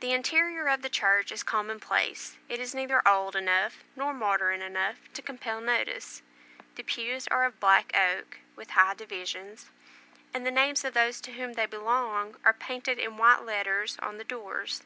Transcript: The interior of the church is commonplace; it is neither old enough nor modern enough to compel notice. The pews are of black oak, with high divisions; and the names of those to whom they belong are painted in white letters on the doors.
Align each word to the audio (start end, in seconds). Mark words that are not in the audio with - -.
The 0.00 0.12
interior 0.12 0.68
of 0.68 0.82
the 0.82 0.90
church 0.90 1.32
is 1.32 1.42
commonplace; 1.42 2.36
it 2.46 2.60
is 2.60 2.74
neither 2.74 3.00
old 3.08 3.34
enough 3.34 3.78
nor 3.96 4.12
modern 4.12 4.60
enough 4.60 4.96
to 5.14 5.22
compel 5.22 5.62
notice. 5.62 6.20
The 6.74 6.82
pews 6.82 7.26
are 7.28 7.44
of 7.46 7.58
black 7.58 7.90
oak, 7.96 8.40
with 8.54 8.72
high 8.72 8.92
divisions; 8.92 9.70
and 10.34 10.44
the 10.46 10.50
names 10.50 10.84
of 10.84 10.92
those 10.92 11.22
to 11.22 11.32
whom 11.32 11.54
they 11.54 11.64
belong 11.64 12.36
are 12.44 12.52
painted 12.52 12.98
in 12.98 13.16
white 13.16 13.44
letters 13.44 13.96
on 14.02 14.18
the 14.18 14.24
doors. 14.24 14.82